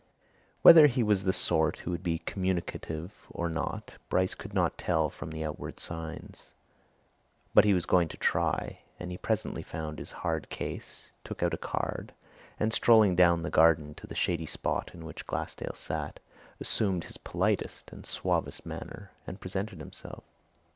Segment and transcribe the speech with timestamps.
[0.63, 5.11] Whether he was the sort who would be communicative or not, Bryce could not tell
[5.11, 6.53] from outward signs,
[7.53, 11.53] but he was going to try, and he presently found his card case, took out
[11.53, 12.13] a card,
[12.59, 16.19] and strolling down the garden to the shady spot in which Glassdale sat,
[16.59, 20.23] assumed his politest and suavest manner and presented himself.